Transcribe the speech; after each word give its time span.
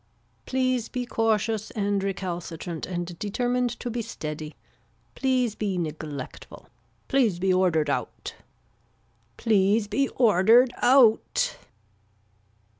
Please 0.47 0.89
be 0.89 1.05
cautious 1.05 1.69
and 1.69 2.03
recalcitrant 2.03 2.87
and 2.87 3.19
determined 3.19 3.69
to 3.79 3.91
be 3.91 4.01
steady. 4.01 4.55
Please 5.13 5.53
be 5.53 5.77
neglectful. 5.77 6.65
Please 7.07 7.37
be 7.37 7.53
ordered 7.53 7.87
out. 7.87 8.33
Please 9.37 9.87
be 9.87 10.07
ordered 10.15 10.73
out. 10.81 11.55